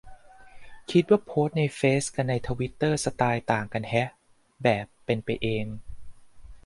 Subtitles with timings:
[0.91, 4.09] คิดว่าโพสต์ในเฟซกะในทวิตเตอร์สไตล์ต่างกันแฮะ
[4.63, 5.65] แบบ "เป็นไปเอง"